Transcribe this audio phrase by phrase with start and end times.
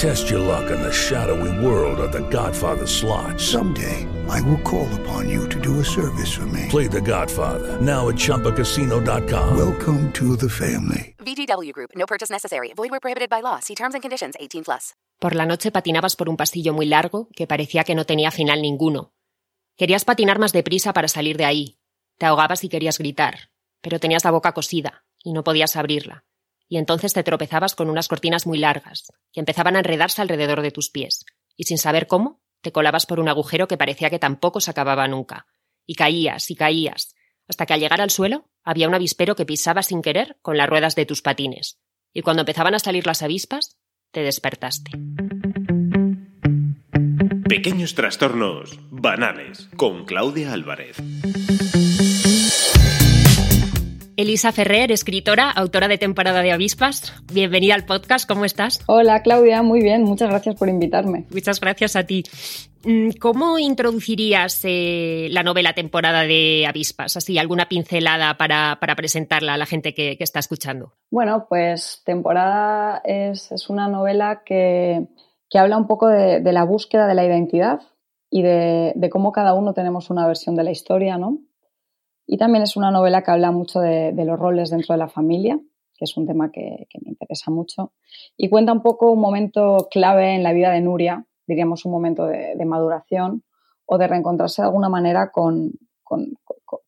[0.00, 3.38] Test your luck in the shadowy world of The Godfather slot.
[3.38, 6.68] Someday, I will call upon you to do a service for me.
[6.70, 9.58] Play The Godfather now at ChumbaCasino.com.
[9.58, 11.14] Welcome to the family.
[11.18, 11.90] VGW Group.
[11.96, 12.72] No purchase necessary.
[12.74, 13.60] Void were prohibited by law.
[13.60, 14.36] See terms and conditions.
[14.40, 14.94] 18 plus.
[15.18, 18.62] Por la noche patinabas por un pasillo muy largo que parecía que no tenía final
[18.62, 19.12] ninguno.
[19.76, 21.78] Querías patinar más deprisa para salir de ahí.
[22.16, 23.50] Te ahogabas y querías gritar,
[23.82, 26.24] pero tenías la boca cosida y no podías abrirla.
[26.70, 30.70] Y entonces te tropezabas con unas cortinas muy largas, que empezaban a enredarse alrededor de
[30.70, 31.26] tus pies,
[31.56, 35.08] y sin saber cómo, te colabas por un agujero que parecía que tampoco se acababa
[35.08, 35.46] nunca.
[35.84, 37.16] Y caías y caías,
[37.48, 40.68] hasta que al llegar al suelo había un avispero que pisaba sin querer con las
[40.68, 41.80] ruedas de tus patines.
[42.12, 43.76] Y cuando empezaban a salir las avispas,
[44.12, 44.92] te despertaste.
[47.48, 50.98] Pequeños trastornos banales con Claudia Álvarez.
[54.20, 57.14] Elisa Ferrer, escritora, autora de Temporada de Avispas.
[57.32, 58.78] Bienvenida al podcast, ¿cómo estás?
[58.86, 61.24] Hola Claudia, muy bien, muchas gracias por invitarme.
[61.32, 62.24] Muchas gracias a ti.
[62.84, 67.16] Mm, ¿Cómo introducirías eh, la novela Temporada de Avispas?
[67.16, 70.92] Así, alguna pincelada para, para presentarla a la gente que, que, está escuchando.
[71.10, 75.06] Bueno, pues Temporada es, es una novela que,
[75.48, 77.80] que, habla un poco de, de, la búsqueda de la identidad
[78.28, 81.38] y de, de cómo cada uno tenemos una versión de la historia, ¿no?
[82.32, 85.08] Y también es una novela que habla mucho de, de, los roles dentro de la
[85.08, 85.58] familia,
[85.96, 87.92] que es un tema que, que, me interesa mucho.
[88.36, 92.26] Y cuenta un poco un momento clave en la vida de Nuria, diríamos un momento
[92.26, 93.42] de, de maduración
[93.84, 95.72] o de reencontrarse de alguna manera con,
[96.04, 96.34] con,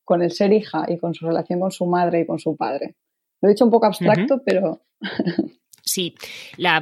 [0.05, 2.95] con, el ser hija y con su relación con su madre y con su padre.
[3.41, 4.43] Lo he dicho un poco abstracto, uh -huh.
[4.47, 4.81] pero...
[5.85, 6.15] Sí,
[6.57, 6.81] la,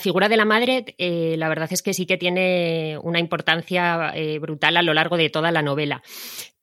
[0.00, 4.40] figura de la madre, eh, la verdad es que sí que tiene una importancia eh,
[4.40, 6.02] brutal a lo largo de toda la novela.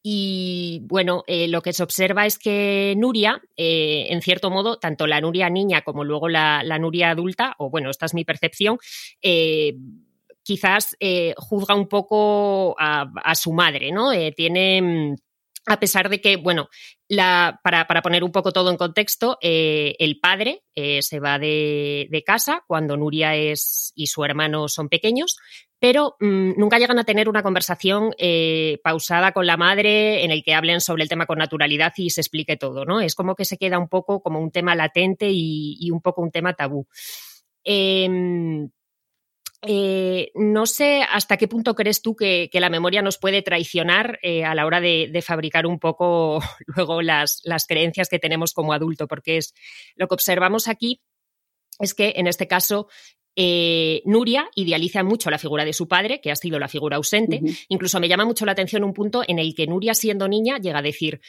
[0.03, 5.21] Y bueno, eh, lo que se observa es que Nuria, en cierto modo, tanto la
[5.21, 8.77] Nuria niña como luego la, Nuria adulta, o bueno, esta es mi percepción,
[10.43, 10.97] quizás
[11.37, 14.11] juzga un poco a, a su madre, ¿no?
[14.35, 15.15] tiene
[15.65, 16.69] a pesar de que, bueno,
[17.07, 21.39] la, para, para, poner un poco todo en contexto, eh, el padre eh, se va
[21.39, 25.37] de, de, casa cuando Nuria es y su hermano son pequeños,
[25.79, 30.43] pero mmm, nunca llegan a tener una conversación eh, pausada con la madre en el
[30.43, 33.01] que hablen sobre el tema con naturalidad y se explique todo, ¿no?
[33.01, 36.21] Es como que se queda un poco como un tema latente y, y un poco
[36.21, 36.87] un tema tabú.
[39.61, 44.17] Eh, no sé hasta qué punto crees tú que, que la memoria nos puede traicionar
[44.23, 48.53] eh, a la hora de, de, fabricar un poco luego las, las, creencias que tenemos
[48.53, 49.53] como adulto, porque es
[49.95, 51.01] lo que observamos aquí
[51.79, 52.87] es que en este caso
[53.35, 57.39] eh, Nuria idealiza mucho la figura de su padre, que ha sido la figura ausente.
[57.41, 57.65] Uh -huh.
[57.69, 60.79] Incluso me llama mucho la atención un punto en el que Nuria, siendo niña, llega
[60.79, 61.21] a decir,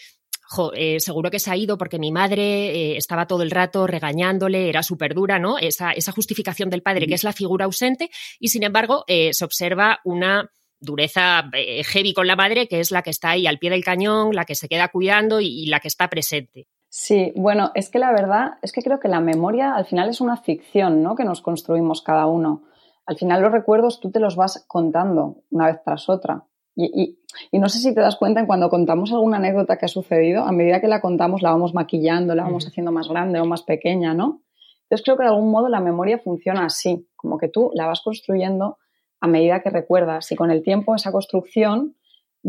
[0.52, 3.86] Jo, eh, seguro que se ha ido porque mi madre eh, estaba todo el rato
[3.86, 5.58] regañándole, era súper dura, ¿no?
[5.58, 9.44] Esa, esa, justificación del padre, que es la figura ausente, y sin embargo eh, se
[9.44, 10.50] observa una
[10.80, 14.34] dureza heavy con la madre, que es la que está ahí al pie del cañón,
[14.34, 16.66] la que se queda cuidando y, y la que está presente.
[16.88, 20.20] Sí, bueno, es que la verdad es que creo que la memoria al final es
[20.20, 21.14] una ficción, ¿no?
[21.14, 22.64] Que nos construimos cada uno.
[23.06, 26.44] Al final los recuerdos tú te los vas contando una vez tras otra.
[26.82, 27.18] Y, y,
[27.52, 30.44] y, no sé si te das cuenta en cuando contamos alguna anécdota que ha sucedido,
[30.44, 33.62] a medida que la contamos la vamos maquillando, la vamos haciendo más grande o más
[33.62, 34.42] pequeña, ¿no?
[34.84, 38.00] Entonces creo que de algún modo la memoria funciona así, como que tú la vas
[38.00, 38.78] construyendo
[39.20, 41.96] a medida que recuerdas y con el tiempo esa construcción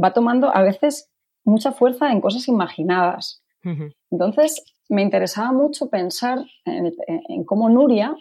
[0.01, 1.12] va tomando a veces
[1.44, 3.44] mucha fuerza en cosas imaginadas.
[3.66, 3.95] Uh -huh.
[4.12, 6.94] Entonces me interesaba mucho pensar en,
[7.27, 8.16] en cómo Nuria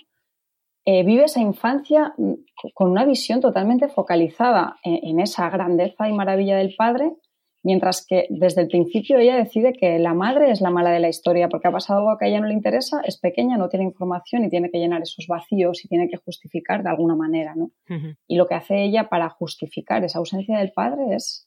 [0.85, 2.15] eh, vive esa infancia
[2.75, 7.13] con una visión totalmente focalizada en, en, esa grandeza y maravilla del padre,
[7.63, 11.09] mientras que desde el principio ella decide que la madre es la mala de la
[11.09, 13.85] historia porque ha pasado algo que a ella no le interesa, es pequeña, no tiene
[13.85, 17.65] información y tiene que llenar esos vacíos y tiene que justificar de alguna manera, ¿no?
[17.65, 18.17] Uh -huh.
[18.27, 21.47] Y lo que hace ella para justificar esa ausencia del padre es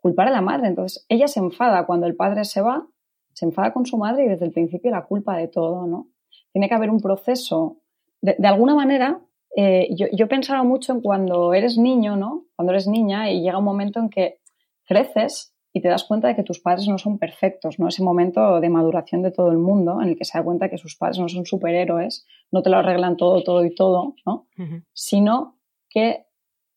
[0.00, 0.68] culpar a la madre.
[0.68, 2.86] Entonces ella se enfada cuando el padre se va,
[3.32, 6.08] se enfada con su madre y desde el principio la culpa de todo, ¿no?
[6.52, 7.78] Tiene que haber un proceso.
[8.20, 9.20] De, alguna manera,
[9.56, 12.46] eh, yo, yo pensaba mucho en cuando eres niño, ¿no?
[12.56, 14.40] Cuando eres niña y llega un momento en que
[14.84, 17.88] creces y te das cuenta de que tus padres no son perfectos, ¿no?
[17.88, 20.70] Ese momento de maduración de todo el mundo en el que se da cuenta de
[20.70, 24.48] que sus padres no son superhéroes, no te lo arreglan todo, todo y todo, ¿no?
[24.92, 26.26] Sino que,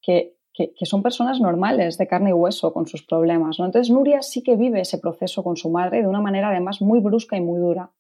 [0.02, 3.66] que, que, son personas normales, de carne y hueso, con sus problemas, ¿no?
[3.66, 7.00] Entonces Nuria sí que vive ese proceso con su madre de una manera además muy
[7.00, 7.92] brusca y muy dura,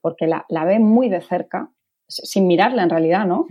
[0.00, 1.72] porque la, la ve muy de cerca,
[2.08, 3.46] sin mirarla en realidad, ¿no?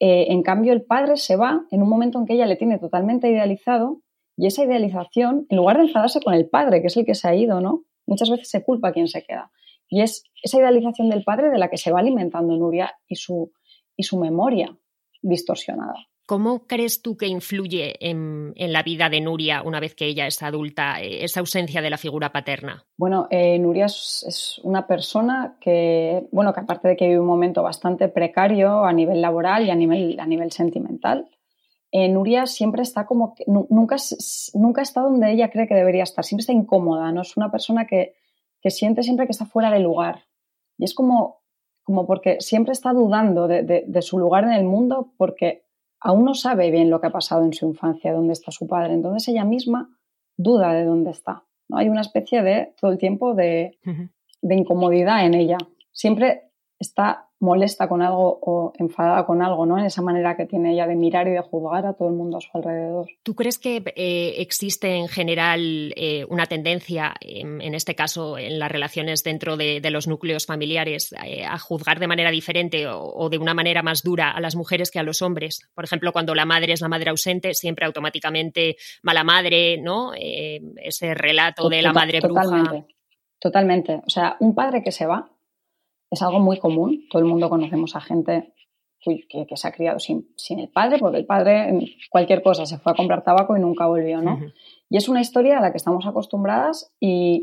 [0.00, 2.78] Eh, en cambio, el padre se va en un momento en que ella le tiene
[2.78, 4.00] totalmente idealizado
[4.36, 7.28] y esa idealización, en lugar de enfadarse con el padre, que es el que se
[7.28, 7.84] ha ido, ¿no?
[8.06, 9.50] Muchas veces se culpa a quien se queda.
[9.88, 13.52] Y es esa idealización del padre de la que se va alimentando Nuria y su,
[13.96, 14.76] y su memoria
[15.20, 15.94] distorsionada.
[16.32, 20.42] ¿Cómo crees tú que influye en, la vida de Nuria una vez que ella es
[20.42, 22.86] adulta, eh, esa ausencia de la figura paterna?
[22.96, 27.62] Bueno, eh, Nuria es, una persona que, bueno, que aparte de que vive un momento
[27.62, 31.28] bastante precario a nivel laboral y a nivel, a nivel sentimental,
[31.90, 33.96] eh, Nuria siempre está como que nunca,
[34.54, 37.20] nunca está donde ella cree que debería estar, siempre está incómoda, ¿no?
[37.20, 38.14] Es una persona que,
[38.70, 40.22] siente siempre que está fuera de lugar.
[40.78, 41.42] Y es como,
[41.82, 45.66] como porque siempre está dudando de, su lugar en el mundo porque
[46.02, 48.94] aún no sabe bien lo que ha pasado en su infancia, dónde está su padre.
[48.94, 49.88] Entonces ella misma
[50.36, 51.44] duda de dónde está.
[51.68, 51.78] ¿no?
[51.78, 53.78] Hay una especie de, todo el tiempo, de,
[54.42, 55.58] de incomodidad en ella.
[55.92, 59.76] Siempre está molesta con algo o enfadada con algo, ¿no?
[59.76, 62.38] En esa manera que tiene ella de mirar y de juzgar a todo el mundo
[62.38, 63.08] a su alrededor.
[63.24, 68.70] ¿Tú crees que eh, existe en general eh, una tendencia, en, este caso en las
[68.70, 73.54] relaciones dentro de, los núcleos familiares, eh, a juzgar de manera diferente o, de una
[73.54, 75.68] manera más dura a las mujeres que a los hombres?
[75.74, 80.12] Por ejemplo, cuando la madre es la madre ausente, siempre automáticamente mala madre, ¿no?
[80.14, 82.42] ese relato de la madre bruja.
[82.42, 82.94] Totalmente.
[83.40, 84.00] Totalmente.
[84.06, 85.31] O sea, un padre que se va
[86.12, 87.06] es algo muy común.
[87.10, 88.52] Todo el mundo conocemos a gente
[89.00, 89.26] que,
[89.56, 93.24] se ha criado sin, el padre, porque el padre cualquier cosa se fue a comprar
[93.24, 94.38] tabaco y nunca volvió, ¿no?
[94.90, 97.40] Y es una historia a la que estamos acostumbradas y,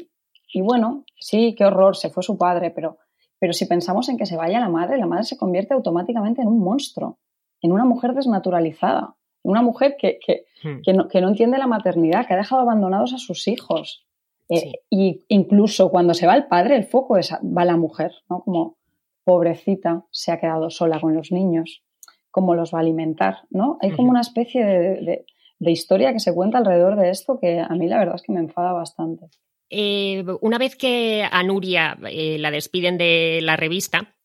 [0.62, 3.00] bueno, sí, qué horror, se fue su padre, pero,
[3.40, 6.48] pero si pensamos en que se vaya la madre, la madre se convierte automáticamente en
[6.48, 7.18] un monstruo,
[7.62, 10.82] en una mujer desnaturalizada, en una mujer que, que, hmm.
[10.84, 14.06] que, no, que no entiende la maternidad, que ha dejado abandonados a sus hijos,
[14.50, 18.42] eh, y incluso cuando se va el padre, el foco es, va la mujer, ¿no?
[18.44, 18.78] Como
[19.24, 21.84] pobrecita, se ha quedado sola con los niños,
[22.32, 23.78] cómo los va a alimentar, ¿no?
[23.82, 25.26] Hay como una especie de,
[25.60, 28.40] historia que se cuenta alrededor de esto que a mí la verdad es que me
[28.40, 29.28] enfada bastante.
[29.70, 34.16] Eh, una vez que a Nuria eh, la despiden de la revista,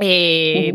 [0.00, 0.72] eh,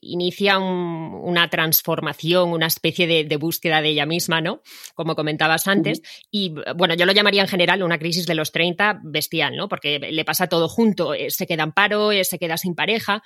[0.00, 4.62] inicia una transformación, una especie de, búsqueda de ella misma, ¿no?
[4.94, 6.02] Como comentabas antes.
[6.30, 9.68] Y bueno, yo lo llamaría en general una crisis de los 30 bestial, ¿no?
[9.68, 13.22] Porque le pasa todo junto, eh, se queda en paro, eh, se queda sin pareja.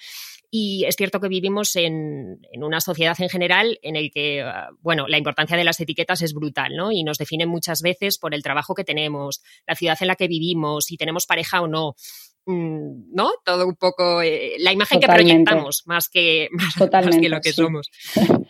[0.50, 5.06] Y es cierto que vivimos en, una sociedad en general en el que, ah, bueno,
[5.08, 6.92] la importancia de las etiquetas es brutal, ¿no?
[6.92, 10.28] Y nos definen muchas veces por el trabajo que tenemos, la ciudad en la que
[10.28, 11.96] vivimos, si tenemos pareja o no.
[12.46, 13.32] Mm, ¿no?
[13.44, 17.90] Todo un poco eh, la imagen que proyectamos más que, más, que lo que somos.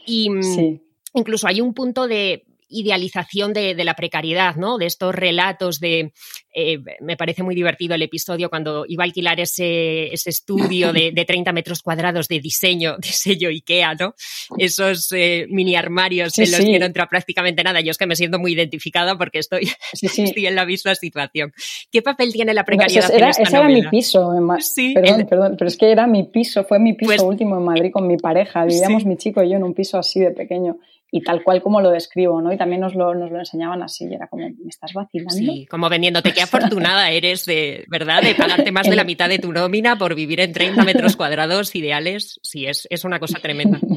[0.06, 0.80] Y mm,
[1.14, 2.44] incluso hay un punto de
[2.74, 4.78] idealización de, la precariedad, ¿no?
[4.78, 6.12] De estos relatos de...
[6.56, 11.10] Eh, me parece muy divertido el episodio cuando iba a alquilar ese, ese estudio de,
[11.12, 14.14] de, 30 metros cuadrados de diseño, de sello IKEA, ¿no?
[14.58, 17.80] Esos eh, mini armarios en los que no entra prácticamente nada.
[17.80, 21.52] Yo es que me siento muy identificada porque estoy, estoy en la misma situación.
[21.90, 24.32] ¿Qué papel tiene la precariedad era, en esta ese era mi piso.
[24.34, 27.64] En perdón, perdón, pero es que era mi piso, fue mi piso pues último en
[27.64, 28.64] Madrid con mi pareja.
[28.64, 30.78] Vivíamos mi chico y yo en un piso así de pequeño
[31.16, 32.52] y tal cual como lo describo, ¿no?
[32.52, 35.32] Y también nos lo, nos lo enseñaban así, y era como, ¿me estás vacilando?
[35.32, 38.20] Sí, como vendiéndote, qué afortunada eres de, ¿verdad?
[38.20, 41.72] De pagarte más de la mitad de tu nómina por vivir en 30 metros cuadrados
[41.76, 42.40] ideales.
[42.42, 43.78] Sí, es, es una cosa tremenda.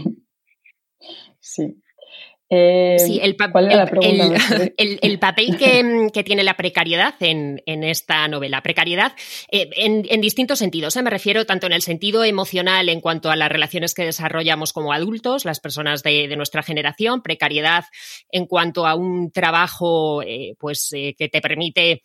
[1.39, 1.81] Sí.
[2.49, 3.67] Eh, sí, el, papel
[5.57, 8.61] que, tiene la precariedad en, esta novela.
[8.61, 9.13] Precariedad
[9.51, 10.95] eh, en, distintos sentidos.
[10.95, 11.01] ¿eh?
[11.01, 14.93] Me refiero tanto en el sentido emocional en cuanto a las relaciones que desarrollamos como
[14.93, 17.21] adultos, las personas de, nuestra generación.
[17.21, 17.85] Precariedad
[18.31, 20.21] en cuanto a un trabajo
[20.57, 22.01] pues, que te permite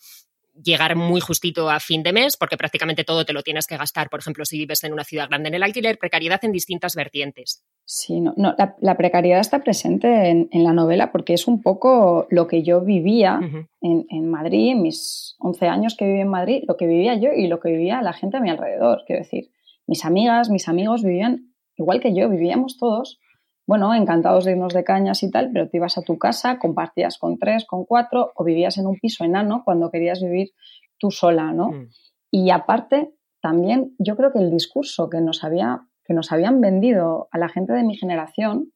[0.54, 4.10] llegar muy justito a fin de mes, porque prácticamente todo te lo tienes que gastar,
[4.10, 7.64] por ejemplo, si vives en una ciudad grande en el alquiler, precariedad en distintas vertientes.
[7.84, 12.46] Sí, no, no la, precariedad está presente en, la novela porque es un poco lo
[12.46, 13.40] que yo vivía
[13.80, 17.48] en, en, Madrid, mis 11 años que viví en Madrid, lo que vivía yo y
[17.48, 19.02] lo que vivía la gente a mi alrededor.
[19.06, 19.50] Quiero decir,
[19.86, 23.18] mis amigas, mis amigos vivían igual que yo, vivíamos todos
[23.66, 27.18] bueno, encantados de irnos de cañas y tal, pero te ibas a tu casa, compartías
[27.18, 30.50] con tres, con cuatro, o vivías en un piso enano cuando querías vivir
[30.98, 31.68] tú sola, ¿no?
[31.68, 31.88] Mm.
[32.30, 37.28] Y aparte, también yo creo que el discurso que nos, había, que nos habían vendido
[37.30, 38.72] a la gente de mi generación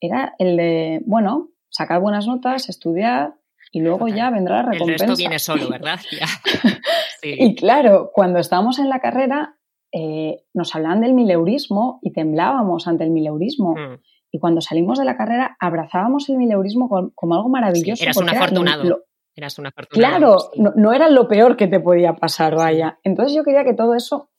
[0.00, 3.34] era el de, bueno, sacar buenas notas, estudiar
[3.72, 5.04] y luego ya vendrá la recompensa.
[5.04, 6.00] El resto viene solo, ¿verdad?
[7.22, 9.58] Y claro, cuando estábamos en la carrera
[9.92, 13.74] eh, nos hablaban del mileurismo y temblábamos ante el mileurismo.
[13.74, 14.00] Mm.
[14.30, 18.02] Y cuando salimos de la carrera abrazábamos el mileurismo como, algo maravilloso.
[18.02, 19.04] eras un afortunado.
[19.34, 22.98] eras un Claro, no, era lo peor que te podía pasar, vaya.
[23.02, 24.30] Entonces yo quería que todo eso,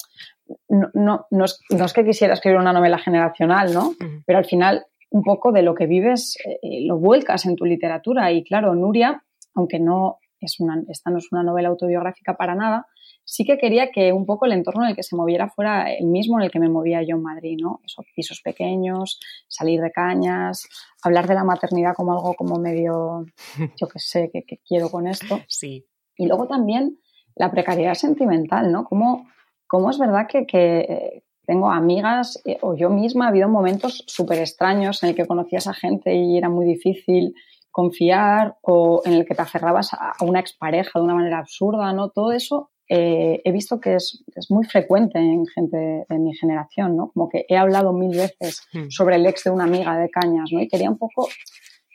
[0.68, 3.94] no, no, no, es, que quisiera escribir una novela generacional, ¿no?
[4.26, 8.32] Pero al final un poco de lo que vives eh, lo vuelcas en tu literatura.
[8.32, 9.24] Y claro, Nuria,
[9.56, 12.88] aunque no es una, esta no es una novela autobiográfica para nada,
[13.30, 16.08] sí que quería que un poco el entorno en el que se moviera fuera el
[16.08, 17.80] mismo en el que me movía yo en Madrid, ¿no?
[17.86, 20.68] Esos pisos pequeños, salir de cañas,
[21.04, 23.26] hablar de la maternidad como algo como medio,
[23.80, 25.42] yo qué sé, que, quiero con esto.
[25.48, 25.86] Sí.
[26.18, 26.98] Y luego también
[27.36, 28.84] la precariedad sentimental, ¿no?
[28.84, 29.28] Cómo,
[29.68, 34.40] cómo es verdad que, que tengo amigas eh, o yo misma ha habido momentos súper
[34.40, 37.36] extraños en el que conocías a gente y era muy difícil
[37.70, 42.10] confiar o en el que te aferrabas a una expareja de una manera absurda, ¿no?
[42.10, 47.12] Todo eso eh, he visto que es, muy frecuente en gente de mi generación, ¿no?
[47.12, 48.90] Como que he hablado mil veces hmm.
[48.90, 50.60] sobre el ex de una amiga de Cañas, ¿no?
[50.60, 51.30] Y quería un poco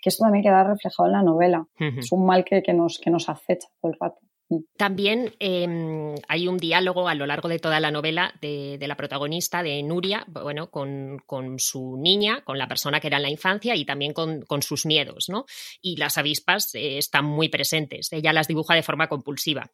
[0.01, 1.67] que esto también quedara reflejado en la novela.
[1.79, 4.21] Es un mal que, nos, que nos acecha todo el rato.
[4.49, 4.59] Hmm.
[4.77, 9.65] También em, hay un diálogo a lo largo de toda la novela de, la protagonista,
[9.65, 11.19] de Nuria, bueno, con,
[11.59, 15.29] su niña, con la persona que era en la infancia y también con, sus miedos,
[15.29, 15.47] ¿no?
[15.81, 18.13] Y las avispas eh, están muy presentes.
[18.13, 19.73] Ella las dibuja de forma compulsiva.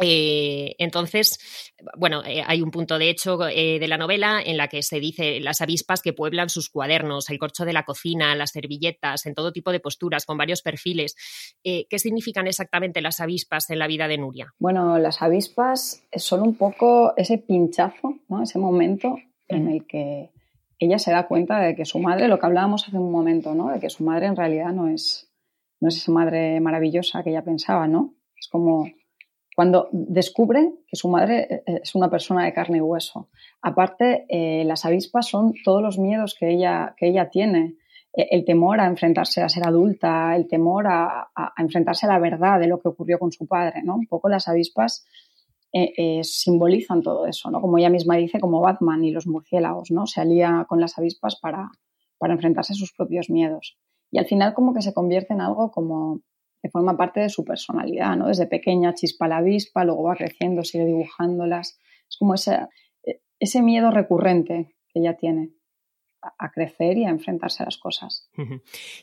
[0.00, 1.38] Eh, entonces,
[1.96, 5.00] bueno, eh, hay un punto de hecho eh, de la novela en la que se
[5.00, 9.34] dice las avispas que pueblan sus cuadernos, el corcho de la cocina, las servilletas, en
[9.34, 11.16] todo tipo de posturas, con varios perfiles.
[11.62, 14.54] ¿Qué significan exactamente las avispas en la vida de Nuria?
[14.58, 18.42] Bueno, las avispas son un poco ese pinchazo, ¿no?
[18.42, 19.16] ese momento
[19.48, 20.30] en el que
[20.78, 23.70] ella se da cuenta de que su madre, lo que hablábamos hace un momento, ¿no?
[23.70, 25.30] de que su madre en realidad no es,
[25.80, 28.14] no es esa madre maravillosa que ella pensaba, ¿no?
[28.36, 28.86] Es como
[29.60, 33.28] cuando descubre que su madre eh, eh, es una persona de carne y hueso.
[33.60, 37.76] Aparte, eh, las avispas son todos los miedos que ella, que ella tiene.
[38.14, 42.68] El temor a enfrentarse a ser adulta, el temor a, enfrentarse a la verdad de
[42.68, 43.96] lo que ocurrió con su padre, ¿no?
[43.96, 45.04] Un poco las avispas
[46.22, 47.60] simbolizan todo eso, ¿no?
[47.60, 50.06] Como ella misma dice, como Batman y los murciélagos, ¿no?
[50.06, 51.70] Se alía con las avispas para,
[52.16, 53.76] para enfrentarse a sus propios miedos.
[54.10, 56.22] Y al final como que se convierte en algo como
[56.62, 58.28] que forma parte de su personalidad, ¿no?
[58.28, 61.78] Desde pequeña chispa la avispa, luego va creciendo, sigue dibujándolas.
[62.08, 62.58] Es como ese,
[63.38, 65.50] ese miedo recurrente que ella tiene
[66.38, 68.28] a crecer y a enfrentarse a las cosas.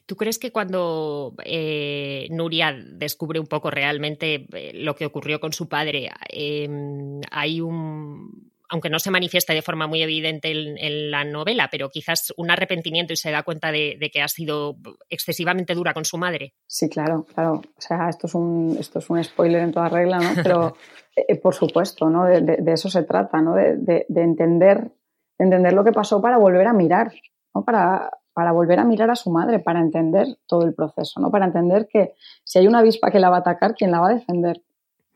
[0.05, 5.51] ¿Tú crees que cuando eh, Nuria descubre un poco realmente eh, lo que ocurrió con
[5.51, 11.23] su padre, em, hay un aunque no se manifiesta de forma muy evidente en, la
[11.23, 14.75] novela, pero quizás un arrepentimiento y se da cuenta de, que ha sido
[15.09, 16.53] excesivamente dura con su madre.
[16.65, 17.53] Sí, claro, claro.
[17.53, 20.29] O sea, esto es un, esto es un spoiler en toda regla, ¿no?
[20.43, 20.75] Pero
[21.15, 22.25] eh, por supuesto, ¿no?
[22.25, 23.55] De, eso se trata, ¿no?
[23.55, 24.91] De, entender,
[25.37, 27.13] entender lo que pasó para volver a mirar,
[27.53, 27.63] ¿no?
[27.63, 31.31] Para, para volver a mirar a su madre, para entender todo el proceso, ¿no?
[31.31, 34.09] Para entender que si hay una avispa que la va a atacar, ¿quién la va
[34.09, 34.61] a defender?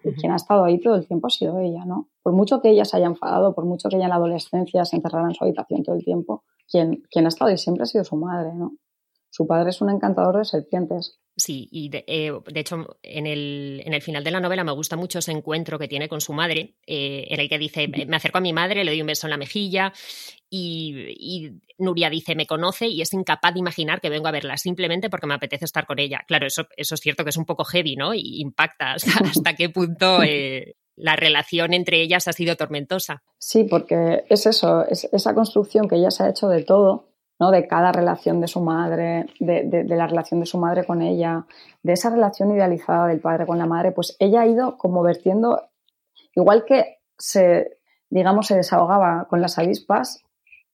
[0.03, 2.09] Y quien ha estado ahí todo el tiempo ha sido ella, ¿no?
[2.23, 4.95] Por mucho que ella se haya enfadado, por mucho que ella en la adolescencia se
[4.95, 8.03] encerrara en su habitación todo el tiempo, quien, quien ha estado ahí siempre ha sido
[8.03, 8.73] su madre, ¿no?
[9.31, 11.17] Su padre es un encantador de serpientes.
[11.37, 14.97] Sí, y de, eh, hecho en el, en el, final de la novela me gusta
[14.97, 18.39] mucho ese encuentro que tiene con su madre, eh, en el que dice, me acerco
[18.39, 19.93] a mi madre, le doy un beso en la mejilla
[20.49, 25.09] y, Nuria dice, me conoce y es incapaz de imaginar que vengo a verla simplemente
[25.09, 26.23] porque me apetece estar con ella.
[26.27, 28.13] Claro, eso, eso es cierto que es un poco heavy, ¿no?
[28.13, 33.23] Y impacta hasta, qué punto eh, la relación entre ellas ha sido tormentosa.
[33.37, 37.10] Sí, porque es eso, es esa construcción que ella se ha hecho de todo
[37.49, 41.47] de cada relación de su madre, de, la relación de su madre con ella,
[41.81, 45.69] de esa relación idealizada del padre con la madre, pues ella ha ido como vertiendo,
[46.35, 47.79] igual que se,
[48.09, 50.23] digamos, se desahogaba con las avispas,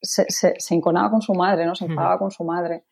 [0.01, 1.73] se, se, enconaba con su madre, ¿no?
[1.73, 2.83] Se enfadaba con su madre.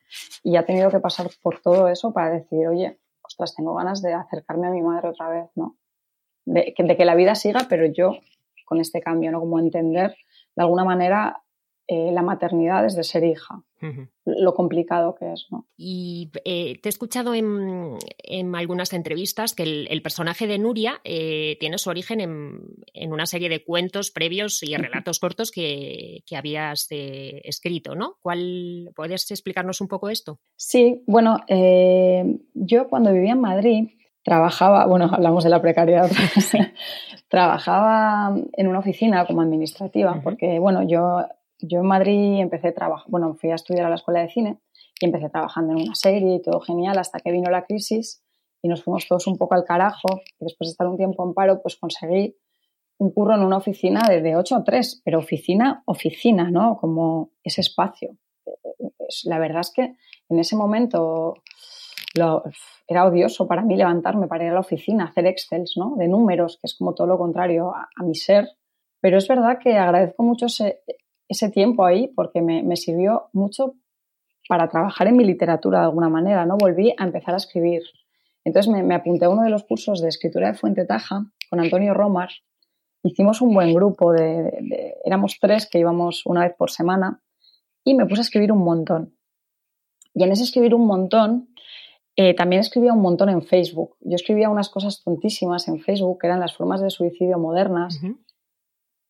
[0.41, 4.13] Y ha tenido que pasar por todo eso para decir, oye, ostras, tengo ganas de
[4.13, 5.75] acercarme a mi madre otra vez, ¿no?
[6.45, 8.13] De, de que la vida siga, pero yo
[8.65, 9.39] con este cambio, ¿no?
[9.39, 10.15] Como entender
[10.55, 11.43] de alguna manera
[11.87, 13.61] eh, la maternidad desde ser hija,
[14.25, 15.45] lo complicado que es.
[15.51, 15.67] ¿no?
[15.77, 21.77] Y eh, te he escuchado en, algunas entrevistas que el, personaje de Nuria eh, tiene
[21.77, 28.17] su origen en, una serie de cuentos previos y relatos cortos que, habías escrito, ¿no?
[28.19, 30.39] ¿Cuál, ¿Puedes explicarnos un poco esto?
[30.55, 31.37] Sí, bueno,
[32.55, 33.89] yo cuando vivía en Madrid
[34.25, 36.09] trabajaba, bueno, hablamos de la precariedad,
[37.29, 41.23] trabajaba en una oficina como administrativa, porque, bueno, yo,
[41.59, 44.59] yo en Madrid empecé a trabajar, bueno, fui a estudiar a la escuela de cine
[44.99, 48.23] y empecé trabajando en una serie y todo genial hasta que vino la crisis
[48.61, 51.33] y nos fuimos todos un poco al carajo y después de estar un tiempo en
[51.33, 52.35] paro, pues conseguí
[52.97, 56.77] un curro en una oficina de, de 8 a 3, pero oficina, oficina, ¿no?
[56.77, 58.17] Como ese espacio.
[59.25, 59.95] La verdad es que
[60.29, 61.35] en ese momento
[62.87, 65.95] era odioso para mí levantarme para ir a la oficina, hacer excels, ¿no?
[65.97, 68.49] De números, que es como todo lo contrario a, mi ser.
[69.01, 70.81] Pero es verdad que agradezco mucho ese,
[71.51, 73.75] tiempo ahí porque me, me, sirvió mucho
[74.47, 76.57] para trabajar en mi literatura de alguna manera, ¿no?
[76.57, 77.83] Volví a empezar a escribir.
[78.43, 81.93] Entonces me, apunté a uno de los cursos de escritura de Fuente Taja con Antonio
[81.93, 82.29] Romar.
[83.03, 87.21] Hicimos un buen grupo de, éramos tres que íbamos una vez por semana
[87.83, 89.15] y me puse a escribir un montón.
[90.13, 91.49] Y en ese escribir un montón,
[92.15, 93.97] eh, también escribía un montón en Facebook.
[93.99, 97.99] Yo escribía unas cosas tontísimas en Facebook, que eran las formas de suicidio modernas,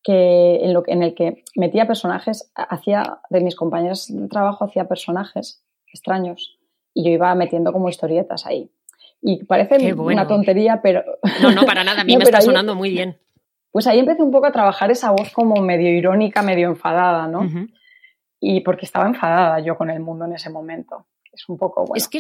[0.06, 4.88] que en, lo, en el que metía personajes, hacía de mis compañeros de trabajo, hacía
[4.88, 6.60] personajes extraños
[6.94, 8.70] y yo iba metiendo como historietas ahí.
[9.20, 11.04] Y parece una tontería, pero...
[11.42, 13.18] No, no, para nada, a mí me está sonando muy bien.
[13.72, 17.50] Pues ahí empecé un poco a trabajar esa voz como medio irónica, medio enfadada, ¿no?
[18.40, 21.96] Y porque estaba enfadada yo con el mundo en ese momento es un poco, bueno,
[21.96, 22.20] es que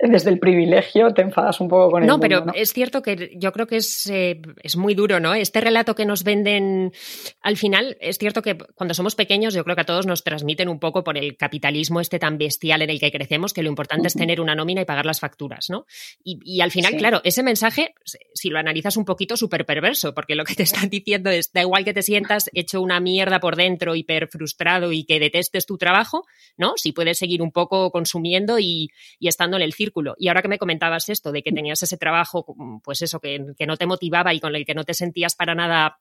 [0.08, 3.32] desde el privilegio te enfadas un poco con el no, mundo, pero es cierto que
[3.36, 5.34] yo creo que es, eh, es muy duro, ¿no?
[5.34, 6.92] Este relato que nos venden
[7.40, 10.68] al final, es cierto que cuando somos pequeños yo creo que a todos nos transmiten
[10.68, 14.08] un poco por el capitalismo este tan bestial en el que crecemos que lo importante
[14.08, 15.86] es tener una nómina y pagar las facturas, ¿no?
[16.22, 17.94] Y, al final, claro, ese mensaje,
[18.34, 21.62] si lo analizas un poquito, súper perverso, porque lo que te están diciendo es, da
[21.62, 25.78] igual que te sientas hecho una mierda por dentro, hiper frustrado y que detestes tu
[25.78, 26.24] trabajo,
[26.56, 26.74] ¿no?
[26.76, 30.14] Si puedes seguir un poco consumiendo y, estando en el círculo.
[30.18, 31.54] Y ahora que me comentabas esto, de que mm.
[31.54, 32.46] tenías ese trabajo,
[32.82, 35.98] pues eso, que, no te motivaba y con el que no te sentías para nada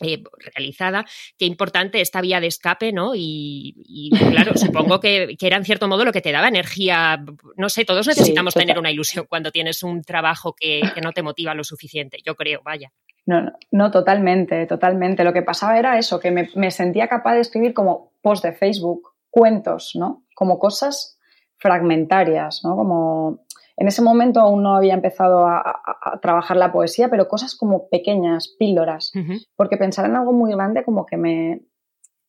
[0.00, 0.22] eh,
[0.54, 1.04] realizada,
[1.36, 3.12] qué importante esta vía de escape, ¿no?
[3.16, 7.24] Y, claro, supongo que, era en cierto modo lo que te daba energía.
[7.56, 11.54] No sé, todos necesitamos tener una ilusión cuando tienes un trabajo que, no te motiva
[11.54, 12.92] lo suficiente, yo creo, vaya.
[13.26, 15.24] No, no, totalmente, totalmente.
[15.24, 18.52] Lo que pasaba era eso, que me, me sentía capaz de escribir como post de
[18.52, 20.24] Facebook, cuentos, ¿no?
[20.34, 21.17] Como cosas
[21.58, 22.76] fragmentarias, ¿no?
[22.76, 23.40] Como
[23.76, 25.82] en ese momento aún no había empezado a,
[26.20, 29.12] trabajar la poesía, pero cosas como pequeñas, píldoras,
[29.56, 31.60] porque pensar en algo muy grande como que me,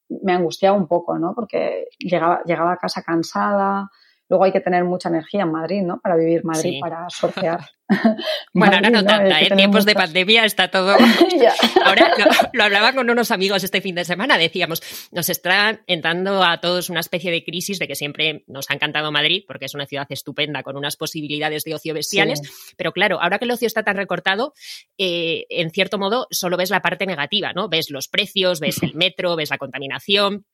[0.09, 1.33] me angustiaba un poco, ¿no?
[1.33, 3.89] Porque llegaba, llegaba a casa cansada,
[4.29, 5.99] Luego hay que tener mucha energía en Madrid, ¿no?
[5.99, 7.61] Para vivir Madrid, para sortear.
[8.53, 9.55] bueno, ahora no tanta, en ¿eh?
[9.55, 10.95] tiempos de pandemia está todo.
[11.85, 12.11] ahora
[12.53, 16.89] lo, hablaba con unos amigos este fin de semana, decíamos, nos está entrando a todos
[16.89, 20.05] una especie de crisis de que siempre nos ha encantado Madrid, porque es una ciudad
[20.09, 22.41] estupenda con unas posibilidades de ocio bestiales,
[22.77, 24.53] pero claro, ahora que el ocio está tan recortado,
[24.97, 27.69] eh, en cierto modo solo ves la parte negativa, ¿no?
[27.69, 30.45] Ves los precios, ves el metro, ves la contaminación,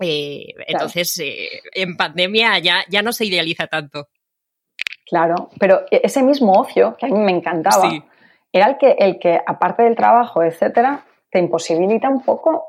[0.00, 4.08] eh, entonces, eh, en pandemia ya, ya no se idealiza tanto.
[5.06, 7.90] Claro, pero e-, ese mismo ocio, que a mí me encantaba,
[8.52, 12.64] era el que, el que, aparte del trabajo, etcétera, te imposibilita un poco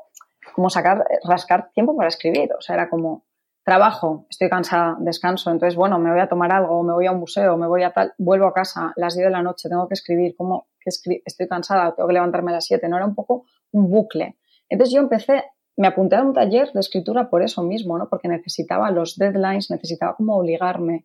[0.54, 2.50] como sacar, rascar tiempo para escribir.
[2.58, 3.26] O sea, era como,
[3.66, 7.18] trabajo, estoy cansada, descanso, entonces, bueno, me voy a tomar algo, me voy a un
[7.18, 9.94] museo, me voy a tal, vuelvo a casa, las 10 de la noche, tengo que
[9.94, 10.90] escribir, ¿cómo que
[11.24, 14.36] estoy cansada, tengo que levantarme a las 7, no era un poco un bucle.
[14.68, 15.42] Entonces yo empecé
[15.76, 18.08] me apunté a un taller de escritura por eso mismo, ¿no?
[18.08, 21.04] Porque necesitaba los deadlines, necesitaba como obligarme.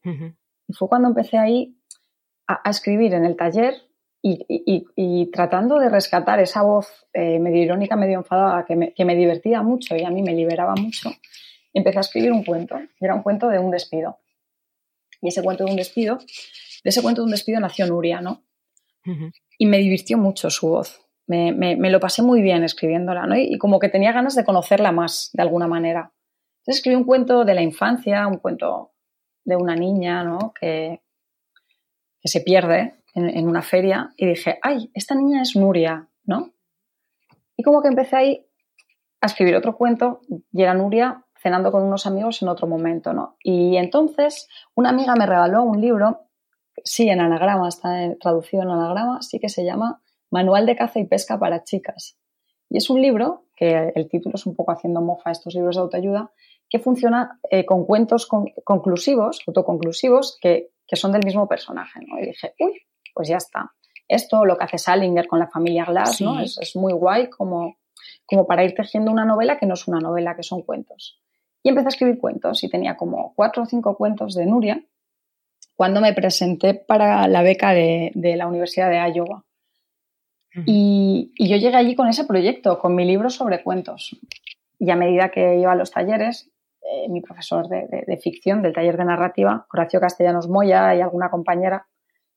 [0.68, 1.78] Y fue cuando empecé ahí
[2.48, 3.76] a, escribir en el taller
[4.22, 9.16] y, tratando de rescatar esa voz eh, medio irónica, medio enfadada, que me, que me,
[9.16, 11.12] divertía mucho y a mí me liberaba mucho,
[11.74, 12.80] empecé a escribir un cuento.
[13.00, 14.20] Era un cuento de un despido.
[15.22, 18.44] Y ese cuento de un despido, de ese cuento de un despido nació Nuria, ¿no?
[19.58, 23.38] Y me divirtió mucho su voz me, lo pasé muy bien escribiéndola, ¿no?
[23.38, 26.12] Y, como que tenía ganas de conocerla más, de alguna manera.
[26.60, 28.92] Entonces escribí un cuento de la infancia, un cuento
[29.44, 30.54] de una niña, ¿no?
[30.60, 31.02] Que,
[32.24, 36.52] se pierde en, una feria y dije, ay, esta niña es Nuria, ¿no?
[37.58, 38.48] Y como que empecé ahí
[39.22, 43.38] a escribir otro cuento y era Nuria cenando con unos amigos en otro momento, ¿no?
[43.44, 46.28] Y entonces una amiga me regaló un libro,
[46.84, 50.01] sí, en anagrama, está traducido en anagrama, sí que se llama
[50.32, 52.18] Manual de caza y pesca para chicas.
[52.70, 55.76] Y es un libro, que el título es un poco haciendo mofa a estos libros
[55.76, 56.32] de autoayuda,
[56.70, 58.28] que funciona eh, con cuentos
[58.64, 62.00] conclusivos, autoconclusivos, que, que, son del mismo personaje.
[62.08, 62.18] ¿no?
[62.18, 62.82] Y dije, uy,
[63.14, 63.74] pues ya está.
[64.08, 66.40] Esto, lo que hace Salinger con la familia Glass, ¿no?
[66.40, 67.78] Es, es, muy guay como,
[68.26, 71.22] como para ir tejiendo una novela que no es una novela, que son cuentos.
[71.64, 74.84] Y empecé a escribir cuentos y tenía como cuatro o cinco cuentos de Nuria
[75.76, 79.46] cuando me presenté para la beca de, la Universidad de Iowa.
[80.66, 84.18] Y, yo llegué allí con ese proyecto, con mi libro sobre cuentos.
[84.80, 88.98] Y a medida que iba a los talleres, eh, mi profesor de, ficción del taller
[88.98, 91.88] de narrativa, Horacio Castellanos Moya y alguna compañera,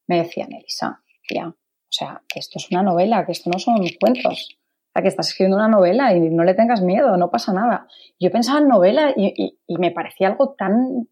[0.07, 3.85] me decían, Elisa, tía, o sea, que esto es una novela, que esto no son
[4.01, 4.59] cuentos.
[4.59, 7.89] O sea, que estás escribiendo una novela y no le tengas miedo, no pasa nada.
[8.21, 11.09] Yo pensaba en novela y, me parecía algo tan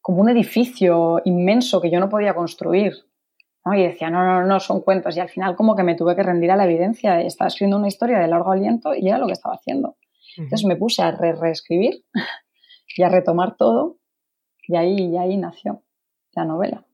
[0.00, 2.94] como un edificio inmenso que yo no podía construir.
[3.66, 5.16] Y decía, no, no, no, son cuentos.
[5.16, 7.20] Y al final como que me tuve que rendir a la evidencia.
[7.20, 9.96] Estaba escribiendo una historia de largo aliento y era lo que estaba haciendo.
[10.36, 12.04] Entonces me puse a reescribir
[12.96, 13.98] y a retomar todo
[14.66, 15.82] y ahí, y ahí nació
[16.32, 16.84] la novela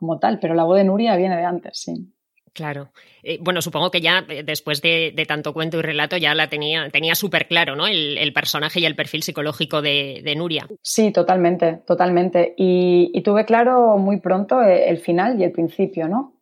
[0.00, 2.10] como tal, pero la voz de Nuria viene de antes, sí.
[2.52, 2.90] Claro.
[3.22, 6.90] Eh, bueno, supongo que ya eh, después de, tanto cuento y relato ya la tenía,
[6.90, 7.86] tenía súper claro, ¿no?
[7.86, 10.66] El, personaje y el perfil psicológico de, Nuria.
[10.82, 12.54] Sí, totalmente, totalmente.
[12.56, 16.36] Y, tuve claro muy pronto eh, el final y el principio, ¿no?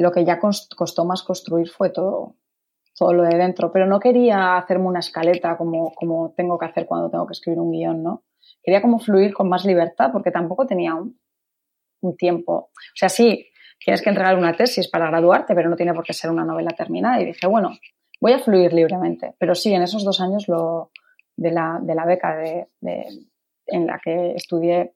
[0.00, 2.34] lo que ya costó más construir fue todo,
[2.98, 6.86] todo lo de dentro, pero no quería hacerme una escaleta como, como tengo que hacer
[6.86, 8.24] cuando tengo que escribir un guion, ¿no?
[8.64, 11.16] Quería como fluir con más libertad porque tampoco tenía un,
[12.00, 12.70] un tiempo.
[12.72, 13.46] O sea, sí,
[13.78, 16.70] tienes que entregar una tesis para graduarte, pero no tiene por qué ser una novela
[16.70, 17.20] terminada.
[17.20, 17.76] Y dije, bueno,
[18.20, 19.34] voy a fluir libremente.
[19.38, 20.90] Pero sí, en esos dos años lo,
[21.36, 22.68] de, la, de la beca de,
[23.66, 24.94] en la que estudié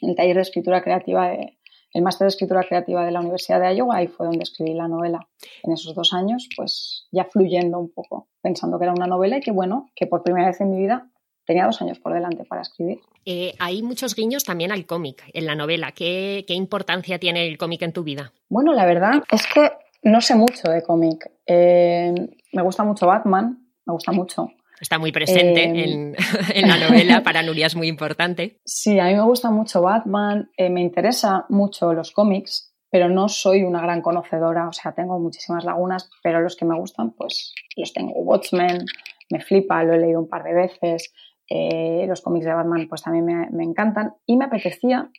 [0.00, 1.58] el taller de escritura creativa de,
[1.92, 4.88] el máster de escritura creativa de la Universidad de Iowa, ahí fue donde escribí la
[4.88, 5.28] novela.
[5.62, 9.40] En esos dos años, pues ya fluyendo un poco, pensando que era una novela y
[9.40, 11.10] que bueno, que por primera vez en mi vida
[11.46, 13.00] tenía dos años por delante para escribir.
[13.24, 15.92] Eh, hay muchos guiños también al cómic en la novela.
[15.92, 18.32] ¿Qué, importancia tiene el cómic en tu vida?
[18.48, 21.30] Bueno, la verdad es que no sé mucho de cómic.
[21.46, 22.12] Eh,
[22.52, 24.50] me gusta mucho Batman, me gusta mucho.
[24.80, 26.16] Está muy presente en,
[26.54, 28.60] en, la novela, para Nuria es muy importante.
[28.64, 33.62] Sí, a mí me gusta mucho Batman, me interesa mucho los cómics, pero no soy
[33.62, 37.92] una gran conocedora, o sea, tengo muchísimas lagunas, pero los que me gustan, pues los
[37.94, 38.12] tengo.
[38.12, 38.84] Watchmen,
[39.30, 41.12] me flipa, lo he leído un par de veces,
[41.54, 45.10] eh, los cómics de Batman pues también me, encantan y me apetecía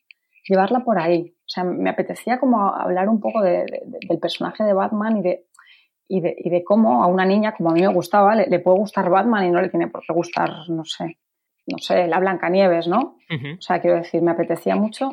[0.49, 1.35] llevarla por ahí.
[1.41, 5.45] O sea, me apetecía como hablar un poco del personaje de Batman y de,
[6.07, 9.45] y de, cómo a una niña, como a mí me gustaba, le, puede gustar Batman
[9.45, 11.19] y no le tiene por qué gustar, no sé,
[11.67, 13.17] no sé, la Blancanieves, ¿no?
[13.29, 15.11] O sea, quiero decir, me apetecía mucho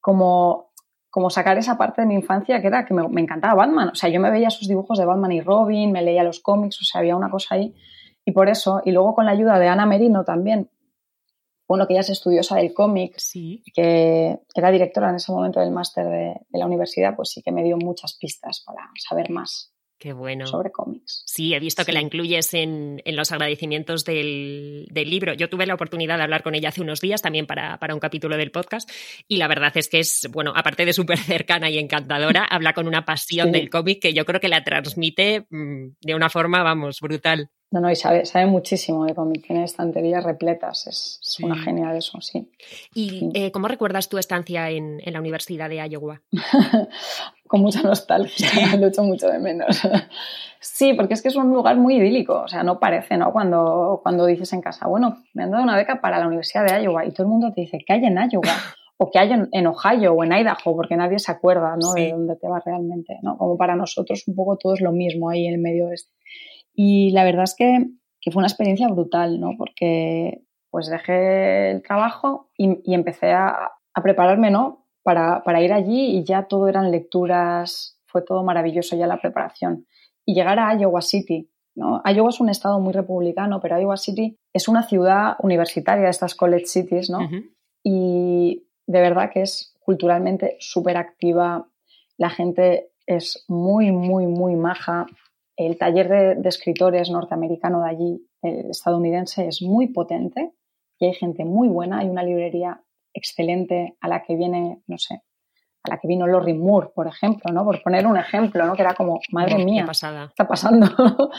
[0.00, 0.72] como,
[1.10, 3.90] como sacar esa parte de mi infancia que era que me, me, encantaba Batman.
[3.90, 6.80] O sea, yo me veía sus dibujos de Batman y Robin, me leía los cómics,
[6.82, 7.72] o sea, había una cosa ahí
[8.26, 10.68] y por eso, y luego con la ayuda de Ana Merino también,
[11.68, 13.62] bueno, que ella es estudiosa del cómic, sí.
[13.72, 17.62] que era directora en ese momento del máster de, la universidad, pues sí que me
[17.62, 20.46] dio muchas pistas para saber más Qué bueno.
[20.46, 21.22] sobre cómics.
[21.26, 25.34] Sí, he visto que la incluyes en, los agradecimientos del, libro.
[25.34, 28.00] Yo tuve la oportunidad de hablar con ella hace unos días también para, para un
[28.00, 28.90] capítulo del podcast
[29.28, 32.88] y la verdad es que es, bueno, aparte de súper cercana y encantadora, habla con
[32.88, 37.00] una pasión del cómic que yo creo que la transmite mm, de una forma, vamos,
[37.00, 37.50] brutal.
[37.70, 41.98] No, no, y sabe, sabe muchísimo de cómic, tiene estanterías repletas, es, una genia de
[41.98, 42.48] eso, sí.
[42.94, 46.22] ¿Y eh, cómo recuerdas tu estancia en, la Universidad de Iowa?
[47.48, 49.82] Con mucha nostalgia, lo echo mucho de menos.
[50.60, 53.32] sí, porque es que es un lugar muy idílico, o sea, no parece, ¿no?
[53.32, 56.84] Cuando, cuando dices en casa, bueno, me han dado una beca para la Universidad de
[56.84, 58.54] Iowa y todo el mundo te dice, ¿qué hay en Iowa?
[58.98, 61.92] o que hay en, Ohio o en Idaho, porque nadie se acuerda ¿no?
[61.92, 63.18] de dónde te vas realmente.
[63.22, 63.36] ¿no?
[63.36, 66.12] Como para nosotros un poco todo es lo mismo ahí en el medio oeste.
[66.76, 67.86] Y la verdad es que,
[68.30, 69.52] fue una experiencia brutal, ¿no?
[69.56, 74.84] Porque pues dejé el trabajo y, empecé a, prepararme, ¿no?
[75.02, 79.86] Para, ir allí y ya todo eran lecturas, fue todo maravilloso ya la preparación.
[80.26, 82.02] Y llegar a Iowa City, ¿no?
[82.04, 86.34] Iowa es un estado muy republicano, pero Iowa City es una ciudad universitaria de estas
[86.34, 87.20] college cities, ¿no?
[87.82, 91.68] Y de verdad que es culturalmente súper activa,
[92.18, 95.06] la gente es muy, muy, muy maja,
[95.56, 100.52] el taller de, escritores norteamericano de allí, el estadounidense, es muy potente
[100.98, 102.00] y hay gente muy buena.
[102.00, 105.22] Hay una librería excelente a la que viene, no sé,
[105.82, 107.64] a la que vino Lori Moore, por ejemplo, ¿no?
[107.64, 108.74] Por poner un ejemplo, ¿no?
[108.74, 110.86] Que era como, madre mía, ¿qué está pasando?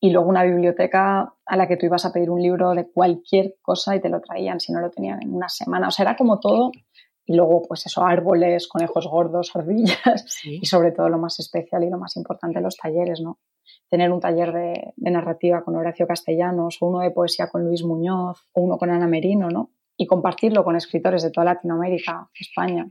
[0.00, 3.56] y luego una biblioteca a la que tú ibas a pedir un libro de cualquier
[3.62, 5.88] cosa y te lo traían si no lo tenían en una semana.
[5.88, 6.70] O sea, era como todo.
[7.26, 10.42] Y luego, pues eso, árboles, conejos gordos, ardillas.
[10.44, 13.38] Y sobre todo lo más especial y lo más importante, los talleres, ¿no?
[13.88, 18.44] tener un taller de, narrativa con Horacio Castellanos, o uno de poesía con Luis Muñoz,
[18.52, 19.70] o uno con Ana Merino, ¿no?
[19.96, 22.86] Y compartirlo con escritores de toda Latinoamérica, España.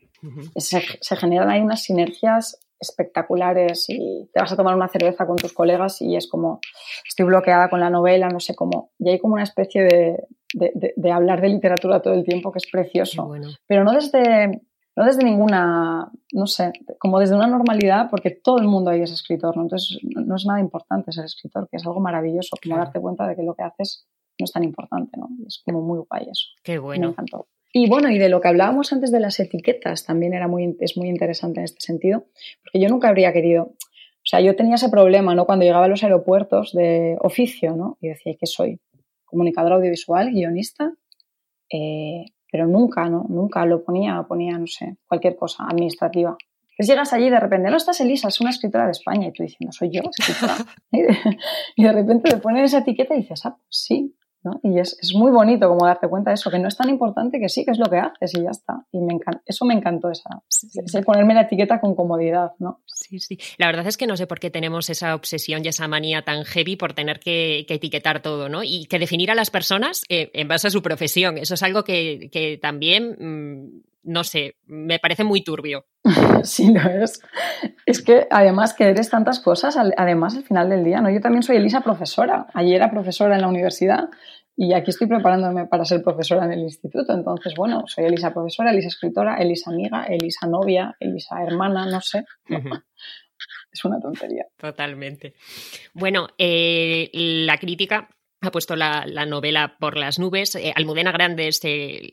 [0.55, 0.81] se,
[1.15, 6.01] generan ahí unas sinergias espectaculares y te vas a tomar una cerveza con tus colegas
[6.01, 6.59] y es como,
[7.07, 8.91] estoy bloqueada con la novela, no sé cómo.
[8.99, 12.69] Y hay como una especie de, de, hablar de literatura todo el tiempo que es
[12.71, 13.31] precioso.
[13.67, 14.61] Pero no desde,
[14.95, 19.11] no desde ninguna, no sé, como desde una normalidad, porque todo el mundo ahí es
[19.11, 19.63] escritor, ¿no?
[19.63, 23.35] Entonces no es nada importante ser escritor, que es algo maravilloso, como darte cuenta de
[23.35, 24.07] que lo que haces
[24.39, 25.29] no es tan importante, ¿no?
[25.39, 26.47] Y es como muy guay eso.
[26.63, 27.07] Qué bueno.
[27.07, 27.47] Me encantó.
[27.77, 30.95] Y bueno, y de lo que hablábamos antes de las etiquetas, también era muy, es
[30.95, 32.23] muy interesante en este sentido,
[32.63, 35.45] porque yo nunca habría querido, o sea, yo tenía ese problema, ¿no?
[35.45, 37.97] Cuando llegaba a los aeropuertos de oficio, ¿no?
[37.99, 38.79] Y decía, ¿qué soy?
[39.25, 40.93] Comunicador audiovisual, guionista,
[41.69, 43.25] eh, pero nunca, ¿no?
[43.27, 46.37] Nunca lo ponía, ponía, no sé, cualquier cosa administrativa.
[46.61, 49.33] Entonces llegas allí y de repente, no, estás Elisa, es una escritora de España, y
[49.33, 50.55] tú diciendo, soy yo, escritora.
[51.75, 54.15] y de repente te ponen esa etiqueta y dices, ah, pues sí,
[54.63, 57.49] y es, muy bonito como darte cuenta de eso, que no es tan importante que
[57.49, 58.85] sí, que es lo que haces y ya está.
[58.91, 62.81] Y me eso me encantó, esa, ese ponerme la etiqueta con comodidad, ¿no?
[62.85, 63.37] Sí, sí.
[63.57, 66.43] La verdad es que no sé por qué tenemos esa obsesión y esa manía tan
[66.43, 68.63] heavy por tener que, etiquetar todo, ¿no?
[68.63, 71.37] Y que definir a las personas eh, en base a su profesión.
[71.37, 75.85] Eso es algo que, también, mm, no sé, me parece muy turbio.
[76.43, 77.21] Sí, lo es.
[77.87, 81.09] Es que además que eres tantas cosas, además al final del día, ¿no?
[81.09, 82.45] Yo también soy Elisa profesora.
[82.53, 84.09] Ayer era profesora en la universidad
[84.57, 87.13] y aquí estoy preparándome para ser profesora en el instituto.
[87.13, 92.23] Entonces, bueno, soy Elisa profesora, Elisa escritora, Elisa amiga, Elisa novia, Elisa hermana, no sé.
[93.71, 94.45] es una tontería.
[94.57, 95.33] Totalmente.
[95.93, 98.09] Bueno, eh, la crítica
[98.41, 100.55] ha puesto la, novela por las nubes.
[100.55, 101.61] Eh, Almudena Grandes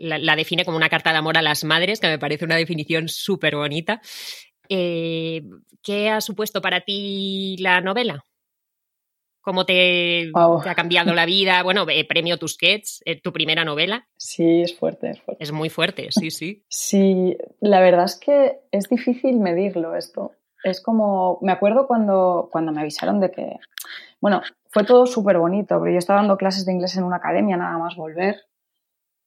[0.00, 3.08] la, define como una carta de amor a las madres, que me parece una definición
[3.08, 4.00] súper bonita.
[4.68, 5.42] Eh,
[5.82, 8.24] ¿Qué ha supuesto para ti la novela?
[9.42, 11.62] Cómo te, ha cambiado la vida.
[11.62, 14.08] Bueno, eh, premio Tusquets, eh, tu primera novela.
[14.16, 15.44] Sí, es fuerte, es fuerte.
[15.44, 16.64] Es muy fuerte, sí, sí.
[16.68, 20.32] sí, la verdad es que es difícil medirlo esto.
[20.64, 23.58] Es como, me acuerdo cuando, cuando me avisaron de que,
[24.20, 27.56] bueno, fue todo súper bonito, pero yo estaba dando clases de inglés en una academia,
[27.56, 28.36] nada más volver.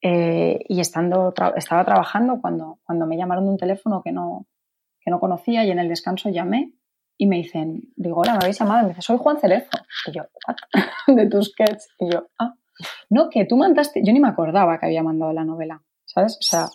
[0.01, 4.45] Eh, y estando estaba trabajando cuando, cuando me llamaron de un teléfono que no,
[4.99, 6.73] que no conocía y en el descanso llamé
[7.17, 8.81] y me dicen, digo, hola, me habéis llamado.
[8.81, 9.69] Y me dice, soy Juan Cerezo.
[10.07, 10.23] Y yo,
[11.07, 11.83] De tus sketch.
[11.99, 12.55] Y yo, ah,
[13.09, 14.01] no, que tú mandaste.
[14.03, 16.37] Yo ni me acordaba que había mandado la novela, ¿sabes?
[16.39, 16.67] O sea,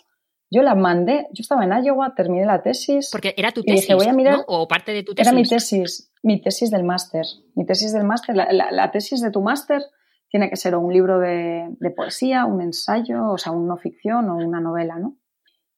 [0.49, 3.09] yo la mandé, yo estaba en Iowa, terminé la tesis.
[3.11, 3.93] Porque era tu tesis.
[3.95, 5.31] voy a mirar, O parte de tu tesis.
[5.31, 7.25] Era mi tesis, mi tesis del máster.
[7.55, 9.81] Mi tesis del máster, la, tesis de tu máster
[10.29, 14.37] tiene que ser un libro de, poesía, un ensayo, o sea, una no ficción o
[14.37, 15.17] una novela, ¿no?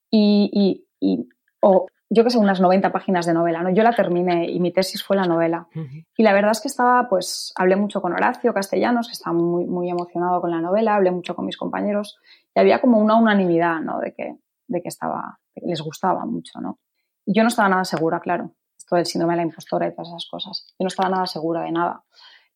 [0.09, 1.27] Y, y, y
[1.61, 3.69] o yo que sé, unas 90 páginas de novela, ¿no?
[3.71, 5.67] Yo la terminé y mi tesis fue la novela.
[6.15, 9.65] Y la verdad es que estaba, pues, hablé mucho con Horacio Castellanos, que estaba muy,
[9.65, 12.17] muy emocionado con la novela, hablé mucho con mis compañeros
[12.53, 13.99] y había como una unanimidad, ¿no?
[13.99, 16.79] De que, de que estaba, les gustaba mucho, ¿no?
[17.25, 20.09] Y yo no estaba nada segura, claro, esto del síndrome de la impostora y todas
[20.09, 20.67] esas cosas.
[20.77, 22.03] Yo no estaba nada segura de nada.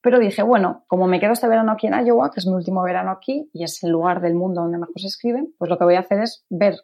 [0.02, 2.84] Pero dije, bueno, como me quedo este verano aquí en Iowa, que es mi último
[2.84, 5.84] verano aquí y es el lugar del mundo donde mejor se escriben, pues lo que
[5.84, 6.76] voy a hacer es ver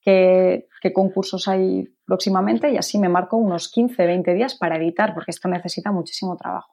[0.00, 5.30] qué, concursos hay próximamente y así me marco unos 15, 20 días para editar, porque
[5.30, 6.72] esto necesita muchísimo trabajo.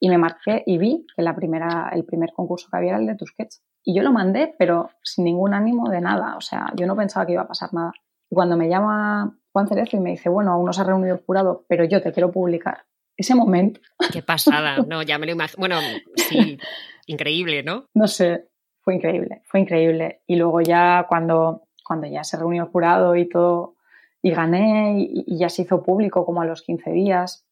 [0.00, 3.06] Y me marqué y vi que la primera, el primer concurso que había era el
[3.06, 3.62] de Tusquets.
[3.84, 6.34] Y yo lo mandé, pero sin ningún ánimo de nada.
[6.36, 7.92] O sea, yo no pensaba que iba a pasar nada.
[8.30, 11.14] Y cuando me llama Juan Cerezo y me dice, bueno, aún no se ha reunido
[11.14, 12.86] el jurado, pero yo te quiero publicar.
[13.16, 13.80] Ese momento.
[14.10, 15.60] Qué pasada, no, ya me lo imagino.
[15.60, 15.76] Bueno,
[16.16, 16.58] sí,
[17.06, 17.84] increíble, ¿no?
[17.92, 18.48] No sé,
[18.80, 20.22] fue increíble, fue increíble.
[20.26, 23.74] Y luego ya cuando cuando ya se reunió el jurado y todo,
[24.22, 27.44] y gané y, ya se hizo público como a los 15 días.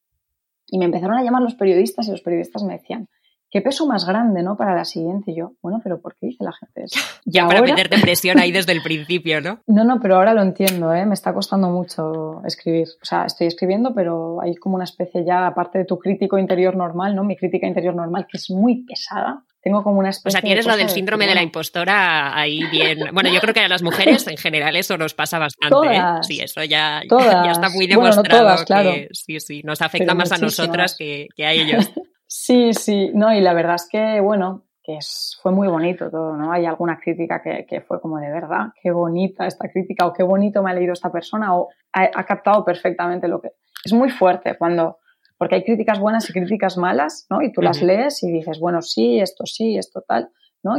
[0.66, 3.08] Y me empezaron a llamar los periodistas y los periodistas me decían,
[3.50, 4.56] qué peso más grande, ¿no?
[4.56, 5.30] Para la siguiente.
[5.30, 7.00] Y yo, bueno, pero ¿por qué dice la gente eso?
[7.24, 9.60] ya para meterte presión ahí desde el principio, ¿no?
[9.66, 11.06] No, no, pero ahora lo entiendo, ¿eh?
[11.06, 12.88] Me está costando mucho escribir.
[13.00, 16.76] O sea, estoy escribiendo, pero hay como una especie ya, aparte de tu crítico interior
[16.76, 17.24] normal, ¿no?
[17.24, 20.66] Mi crítica interior normal, que es muy pesada tengo como una especie O sea, tienes
[20.66, 22.98] lo del síndrome de, la impostora ahí bien.
[23.12, 25.96] Bueno, yo creo que a las mujeres en general eso nos pasa bastante.
[25.96, 26.02] ¿eh?
[26.22, 28.64] Sí, eso ya, ya, está muy demostrado.
[28.64, 28.92] claro.
[29.12, 31.92] sí, sí, nos afecta más a nosotras que, a ellos.
[32.26, 34.98] sí, sí, no, y la verdad es que, bueno, que
[35.42, 36.52] fue muy bonito todo, ¿no?
[36.52, 40.62] Hay alguna crítica que, fue como de verdad, qué bonita esta crítica, o qué bonito
[40.62, 43.50] me ha leído esta persona, o ha captado perfectamente lo que.
[43.84, 44.98] Es muy fuerte cuando
[45.38, 47.40] porque hay críticas buenas y críticas malas, ¿no?
[47.42, 50.30] Y tú las lees y dices, bueno, sí, esto sí, esto tal,
[50.62, 50.74] ¿no?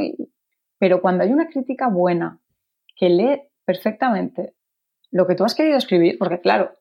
[0.78, 2.40] pero cuando hay una crítica buena
[2.96, 4.56] que lee perfectamente
[5.12, 6.78] lo que tú has querido escribir, porque claro,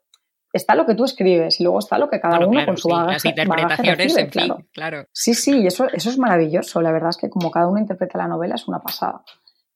[0.53, 3.13] está lo que tú escribes y luego está lo que cada uno con su bagaje,
[3.15, 5.05] Las interpretaciones, en fin, claro.
[5.13, 6.81] Sí, sí, eso, eso es maravilloso.
[6.81, 9.23] La verdad es que como cada uno interpreta la novela es una pasada.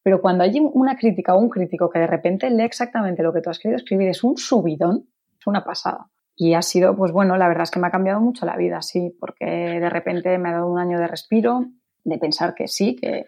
[0.02, 3.40] Pero cuando hay una crítica o un crítico que de repente lee exactamente lo que
[3.40, 6.10] tú has querido escribir, es un subidón, es una pasada.
[6.34, 8.80] Y ha sido, pues bueno, la verdad es que me ha cambiado mucho la vida,
[8.82, 11.66] sí, porque de repente me ha dado un año de respiro,
[12.04, 13.26] de pensar que sí, que,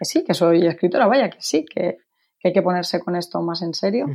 [0.00, 1.98] sí, que soy escritora, vaya, que sí, que,
[2.38, 4.06] que hay que ponerse con esto más en serio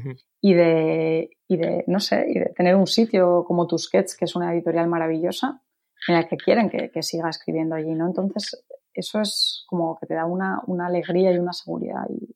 [0.42, 4.36] y, de, y de, no sé, y de tener un sitio como Tusquets, que es
[4.36, 5.62] una editorial maravillosa,
[6.08, 8.08] en la que quieren que, que siga escribiendo allí, ¿no?
[8.08, 12.04] Entonces, eso es como que te da una, una alegría y una seguridad.
[12.10, 12.36] Y,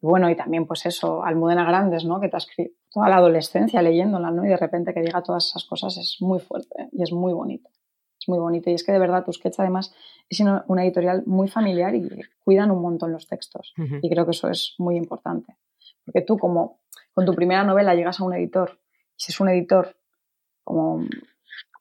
[0.00, 2.20] bueno, y también pues eso, Almudena Grandes, ¿no?
[2.20, 4.44] Que te ha escrito toda la adolescencia leyéndola, ¿no?
[4.44, 7.68] Y de repente que diga todas esas cosas es muy fuerte y es muy bonito.
[8.18, 8.70] Es muy bonito.
[8.70, 9.94] Y es que de verdad Tusquets además
[10.28, 12.08] es una editorial muy familiar y
[12.44, 13.74] cuidan un montón los textos.
[14.02, 15.56] Y creo que eso es muy importante.
[16.04, 16.80] Porque tú como
[17.12, 18.78] con tu primera novela llegas a un editor
[19.16, 19.96] y si es un editor
[20.64, 21.04] como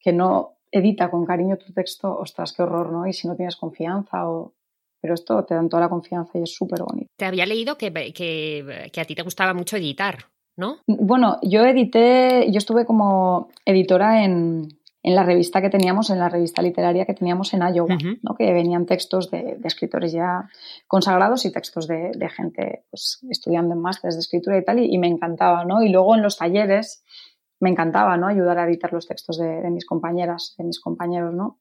[0.02, 3.06] que no edita con cariño tu texto, ostras, qué horror, ¿no?
[3.08, 4.54] Y si no tienes confianza o...
[5.02, 7.08] Pero esto te dan toda la confianza y es súper bonito.
[7.18, 10.26] Te había leído que, que, que, a ti te gustaba mucho editar,
[10.58, 10.78] ¿no?
[10.88, 14.68] Bueno, yo edité, yo estuve como editora en,
[15.02, 18.36] en la revista que teníamos, en la revista literaria que teníamos en Iowa, ¿no?
[18.36, 20.50] que venían textos de, escritores ya
[20.88, 24.98] consagrados y textos de, gente pues, estudiando en másteres de escritura y tal, y, y,
[24.98, 25.82] me encantaba, ¿no?
[25.82, 27.04] Y luego en los talleres
[27.60, 28.28] me encantaba, ¿no?
[28.28, 31.60] Ayudar a editar los textos de, mis compañeras, de mis compañeros, ¿no?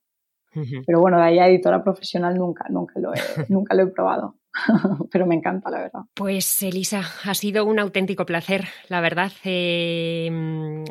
[0.87, 3.19] Pero bueno, de ahí a editora profesional nunca, nunca lo he,
[3.49, 4.37] nunca lo he probado.
[5.11, 6.01] pero me encanta, la verdad.
[6.15, 9.33] Pues Elisa, ha sido un auténtico placer, la verdad.
[9.45, 10.29] Eh,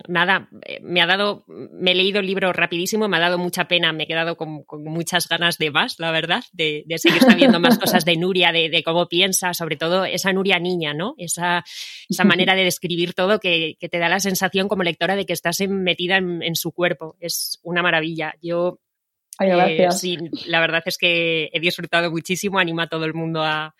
[0.07, 0.49] nada,
[0.81, 4.03] me ha dado, me he leído el libro rapidísimo, me ha dado mucha pena, me
[4.03, 8.17] he quedado con, muchas ganas de más, la verdad, de, seguir sabiendo más cosas de
[8.17, 11.15] Nuria, de, cómo piensa, sobre todo esa Nuria niña, ¿no?
[11.17, 11.63] Esa,
[12.09, 15.61] esa manera de describir todo que, te da la sensación como lectora de que estás
[15.67, 17.15] metida en, en su cuerpo.
[17.19, 18.33] Es una maravilla.
[18.41, 18.79] Yo
[19.39, 23.73] eh, sí, la verdad es que he disfrutado muchísimo, anima a todo el mundo a,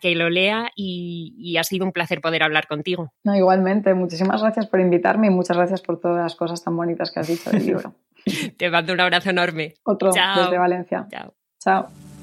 [0.00, 3.12] que lo lea y, ha sido un placer poder hablar contigo.
[3.22, 7.12] No, igualmente, muchísimas gracias por invitarme y muchas gracias por todas las cosas tan bonitas
[7.12, 7.94] que has dicho del libro.
[8.58, 9.74] Te mando un abrazo enorme.
[9.84, 11.06] Otro desde Valencia.
[11.08, 11.34] Chao.
[11.60, 12.15] Chao.